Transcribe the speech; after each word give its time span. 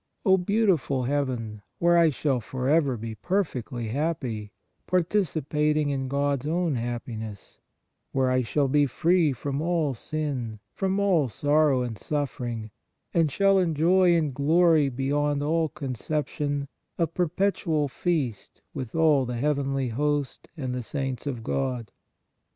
O 0.25 0.35
beautiful 0.35 1.03
Heaven, 1.03 1.61
where 1.77 1.95
I 1.95 2.09
shall 2.09 2.39
forever 2.39 2.93
4 2.93 2.97
PRAYER 2.97 3.09
be 3.09 3.13
perfectly 3.21 3.87
happy, 3.89 4.51
participating 4.87 5.91
in 5.91 6.07
God 6.07 6.41
s 6.43 6.47
own 6.47 6.73
hap 6.73 7.05
piness; 7.05 7.59
where 8.11 8.31
I 8.31 8.41
shall 8.41 8.67
be 8.67 8.87
free 8.87 9.31
from 9.31 9.61
all 9.61 9.93
sin, 9.93 10.59
from 10.73 10.99
all 10.99 11.27
sorrow 11.27 11.83
and 11.83 11.99
suffering, 11.99 12.71
and 13.13 13.31
shall 13.31 13.59
enjoy 13.59 14.15
in 14.15 14.31
glory 14.31 14.89
be 14.89 15.05
yond 15.09 15.43
all 15.43 15.69
conception 15.69 16.67
a 16.97 17.05
perpetual 17.05 17.87
feast 17.87 18.63
with 18.73 18.95
all 18.95 19.27
the 19.27 19.37
heavenly 19.37 19.89
host 19.89 20.47
and 20.57 20.73
the 20.73 20.81
saints 20.81 21.27
of 21.27 21.43
God. 21.43 21.91